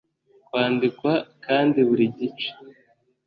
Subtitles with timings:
[0.47, 1.11] kwandikwa
[1.45, 2.49] kandi buri gice